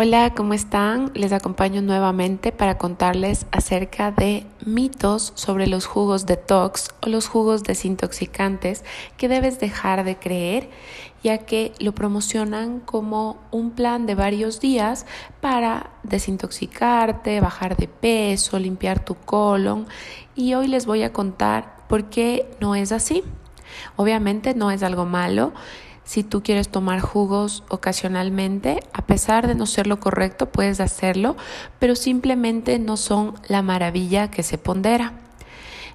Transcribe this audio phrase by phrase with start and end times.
[0.00, 1.10] Hola, ¿cómo están?
[1.14, 7.64] Les acompaño nuevamente para contarles acerca de mitos sobre los jugos detox o los jugos
[7.64, 8.84] desintoxicantes
[9.16, 10.70] que debes dejar de creer,
[11.24, 15.04] ya que lo promocionan como un plan de varios días
[15.40, 19.88] para desintoxicarte, bajar de peso, limpiar tu colon
[20.36, 23.24] y hoy les voy a contar por qué no es así.
[23.96, 25.52] Obviamente no es algo malo
[26.08, 31.36] si tú quieres tomar jugos ocasionalmente, a pesar de no ser lo correcto, puedes hacerlo,
[31.78, 35.12] pero simplemente no son la maravilla que se pondera.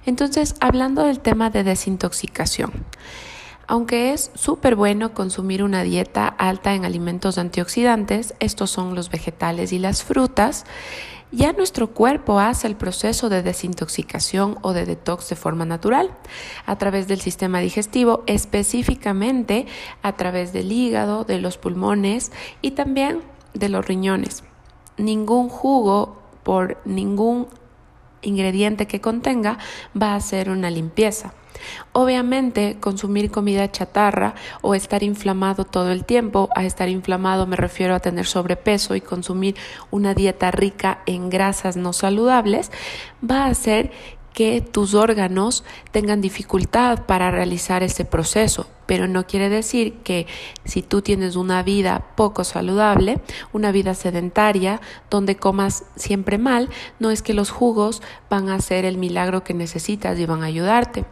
[0.06, 2.70] Entonces, hablando del tema de desintoxicación,
[3.66, 9.72] aunque es súper bueno consumir una dieta alta en alimentos antioxidantes, estos son los vegetales
[9.72, 10.64] y las frutas,
[11.34, 16.10] ya nuestro cuerpo hace el proceso de desintoxicación o de detox de forma natural,
[16.66, 19.66] a través del sistema digestivo, específicamente
[20.02, 24.44] a través del hígado, de los pulmones y también de los riñones.
[24.96, 27.48] Ningún jugo por ningún
[28.22, 29.58] ingrediente que contenga
[30.00, 31.32] va a hacer una limpieza.
[31.92, 37.94] Obviamente, consumir comida chatarra o estar inflamado todo el tiempo, a estar inflamado me refiero
[37.94, 39.56] a tener sobrepeso y consumir
[39.90, 42.70] una dieta rica en grasas no saludables,
[43.22, 43.92] va a hacer
[44.34, 50.26] que tus órganos tengan dificultad para realizar ese proceso, pero no quiere decir que
[50.64, 53.20] si tú tienes una vida poco saludable,
[53.52, 58.84] una vida sedentaria, donde comas siempre mal, no es que los jugos van a hacer
[58.84, 61.04] el milagro que necesitas y van a ayudarte.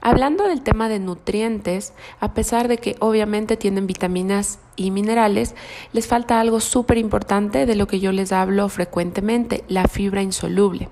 [0.00, 5.54] Hablando del tema de nutrientes, a pesar de que obviamente tienen vitaminas y minerales,
[5.92, 10.88] les falta algo súper importante de lo que yo les hablo frecuentemente, la fibra insoluble.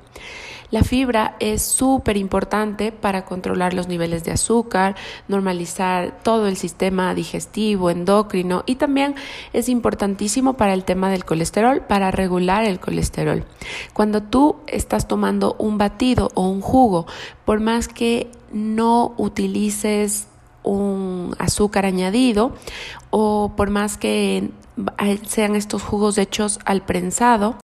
[0.73, 4.97] La fibra es súper importante para controlar los niveles de azúcar,
[5.29, 9.15] normalizar todo el sistema digestivo, endocrino y también
[9.53, 13.45] es importantísimo para el tema del colesterol, para regular el colesterol.
[13.93, 17.07] Cuando tú estás tomando un batido o un jugo,
[17.45, 20.27] por más que no utilices
[20.63, 22.53] un azúcar añadido
[23.11, 24.51] o por más que
[25.27, 27.57] sean estos jugos hechos al prensado,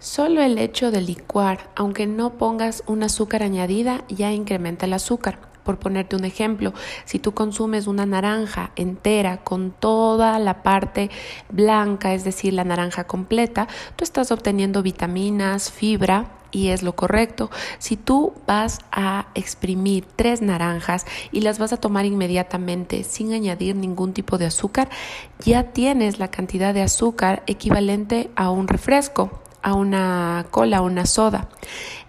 [0.00, 5.40] Solo el hecho de licuar, aunque no pongas un azúcar añadida, ya incrementa el azúcar.
[5.64, 6.72] Por ponerte un ejemplo,
[7.04, 11.10] si tú consumes una naranja entera con toda la parte
[11.50, 13.66] blanca, es decir, la naranja completa,
[13.96, 17.50] tú estás obteniendo vitaminas, fibra y es lo correcto.
[17.78, 23.76] Si tú vas a exprimir tres naranjas y las vas a tomar inmediatamente sin añadir
[23.76, 24.88] ningún tipo de azúcar,
[25.44, 29.30] ya tienes la cantidad de azúcar equivalente a un refresco
[29.62, 31.48] a una cola, a una soda.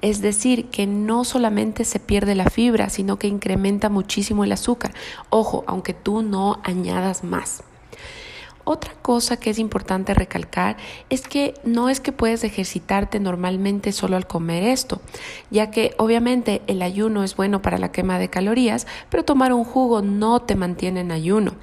[0.02, 4.94] Es decir, que no solamente se pierde la fibra, sino que incrementa muchísimo el azúcar.
[5.30, 7.64] Ojo, aunque tú no añadas más.
[8.72, 10.78] Otra cosa que es importante recalcar
[11.10, 15.02] es que no es que puedes ejercitarte normalmente solo al comer esto,
[15.50, 19.64] ya que obviamente el ayuno es bueno para la quema de calorías, pero tomar un
[19.64, 21.54] jugo no te mantiene en ayuno.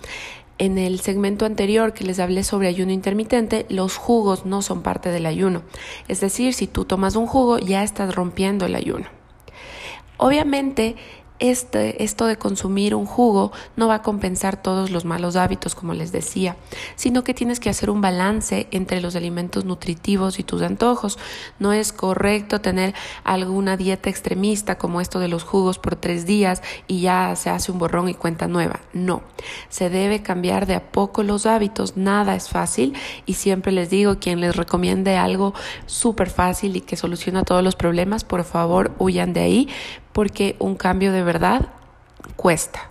[0.58, 5.10] En el segmento anterior que les hablé sobre ayuno intermitente, los jugos no son parte
[5.10, 5.62] del ayuno.
[6.08, 9.06] Es decir, si tú tomas un jugo, ya estás rompiendo el ayuno.
[10.16, 10.96] Obviamente,
[11.38, 15.94] este, esto de consumir un jugo no va a compensar todos los malos hábitos, como
[15.94, 16.56] les decía,
[16.96, 21.18] sino que tienes que hacer un balance entre los alimentos nutritivos y tus antojos.
[21.58, 22.94] No es correcto tener
[23.24, 27.72] alguna dieta extremista como esto de los jugos por tres días y ya se hace
[27.72, 28.80] un borrón y cuenta nueva.
[28.92, 29.22] No,
[29.68, 32.94] se debe cambiar de a poco los hábitos, nada es fácil
[33.26, 35.54] y siempre les digo, quien les recomiende algo
[35.86, 39.68] súper fácil y que soluciona todos los problemas, por favor huyan de ahí
[40.16, 41.68] porque un cambio de verdad
[42.36, 42.88] cuesta.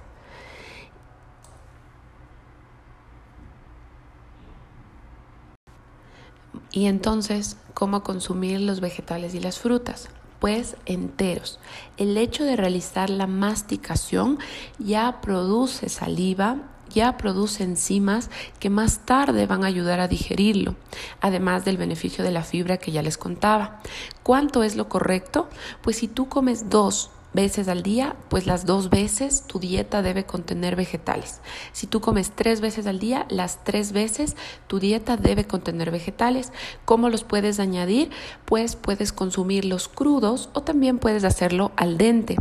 [6.72, 10.10] Y entonces, ¿cómo consumir los vegetales y las frutas?
[10.40, 11.60] Pues enteros.
[11.98, 14.38] El hecho de realizar la masticación
[14.78, 16.58] ya produce saliva,
[16.94, 20.76] ya produce enzimas que más tarde van a ayudar a digerirlo,
[21.22, 23.82] además del beneficio de la fibra que ya les contaba.
[24.22, 25.50] ¿Cuánto es lo correcto?
[25.82, 30.26] Pues si tú comes dos veces al día, pues las dos veces tu dieta debe
[30.26, 31.42] contener vegetales.
[31.74, 34.36] Si tú comes tres veces al día, las tres veces
[34.68, 36.52] tu dieta debe contener vegetales.
[36.86, 38.10] ¿Cómo los puedes añadir?
[38.46, 42.38] Pues puedes consumirlos crudos o también puedes hacerlo al dente.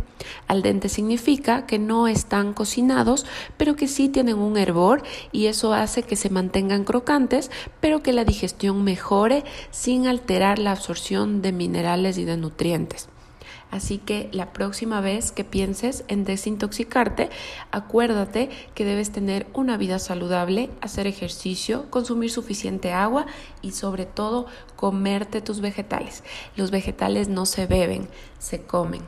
[0.47, 3.25] Al dente significa que no están cocinados,
[3.57, 7.51] pero que sí tienen un hervor y eso hace que se mantengan crocantes,
[7.81, 13.09] pero que la digestión mejore sin alterar la absorción de minerales y de nutrientes.
[13.71, 17.29] Así que la próxima vez que pienses en desintoxicarte,
[17.71, 23.25] acuérdate que debes tener una vida saludable, hacer ejercicio, consumir suficiente agua
[23.61, 26.23] y sobre todo comerte tus vegetales.
[26.55, 28.07] Los vegetales no se beben,
[28.39, 29.01] se comen.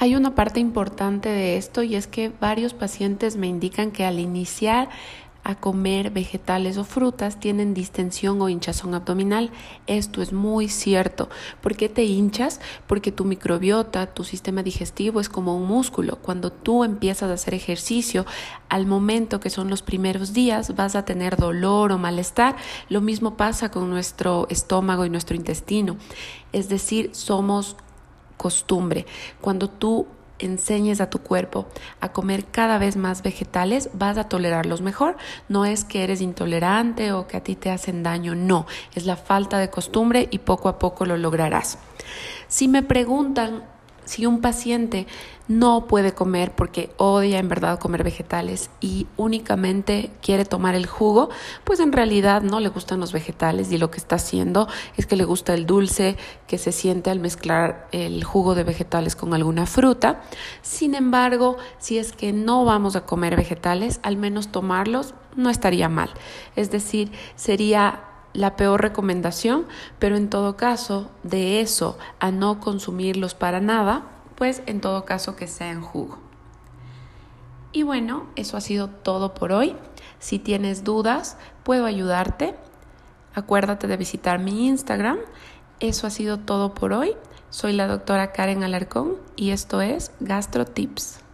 [0.00, 4.20] Hay una parte importante de esto y es que varios pacientes me indican que al
[4.20, 4.90] iniciar
[5.48, 9.50] a comer vegetales o frutas tienen distensión o hinchazón abdominal.
[9.86, 11.30] Esto es muy cierto.
[11.62, 12.60] ¿Por qué te hinchas?
[12.86, 16.16] Porque tu microbiota, tu sistema digestivo es como un músculo.
[16.16, 18.26] Cuando tú empiezas a hacer ejercicio,
[18.68, 22.56] al momento que son los primeros días, vas a tener dolor o malestar.
[22.90, 25.96] Lo mismo pasa con nuestro estómago y nuestro intestino.
[26.52, 27.74] Es decir, somos
[28.36, 29.06] costumbre.
[29.40, 31.66] Cuando tú enseñes a tu cuerpo
[32.00, 35.16] a comer cada vez más vegetales, vas a tolerarlos mejor.
[35.48, 39.16] No es que eres intolerante o que a ti te hacen daño, no, es la
[39.16, 41.78] falta de costumbre y poco a poco lo lograrás.
[42.48, 43.64] Si me preguntan
[44.08, 45.06] si un paciente
[45.48, 51.28] no puede comer porque odia en verdad comer vegetales y únicamente quiere tomar el jugo,
[51.64, 54.66] pues en realidad no le gustan los vegetales y lo que está haciendo
[54.96, 56.16] es que le gusta el dulce
[56.46, 60.22] que se siente al mezclar el jugo de vegetales con alguna fruta.
[60.62, 65.90] Sin embargo, si es que no vamos a comer vegetales, al menos tomarlos no estaría
[65.90, 66.08] mal.
[66.56, 69.66] Es decir, sería la peor recomendación,
[69.98, 74.04] pero en todo caso, de eso a no consumirlos para nada,
[74.36, 76.18] pues en todo caso que sea en jugo.
[77.72, 79.76] Y bueno, eso ha sido todo por hoy.
[80.18, 82.54] Si tienes dudas, puedo ayudarte.
[83.34, 85.18] Acuérdate de visitar mi Instagram.
[85.80, 87.14] Eso ha sido todo por hoy.
[87.50, 91.27] Soy la doctora Karen Alarcón y esto es GastroTips.